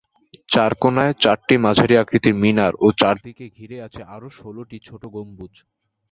[0.49, 5.53] চার কোণায় চারটি মাঝারি আকৃতির মিনার ও চারদিকে ঘিরে আছে আরো ষোলটি ছোট গম্বুজ।